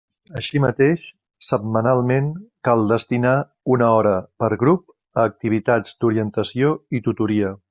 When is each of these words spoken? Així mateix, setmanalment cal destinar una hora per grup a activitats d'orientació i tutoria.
Així 0.39 0.59
mateix, 0.61 1.03
setmanalment 1.47 2.31
cal 2.69 2.81
destinar 2.93 3.35
una 3.77 3.91
hora 3.99 4.15
per 4.45 4.53
grup 4.65 5.21
a 5.23 5.31
activitats 5.33 5.99
d'orientació 6.03 6.77
i 7.01 7.09
tutoria. 7.11 7.59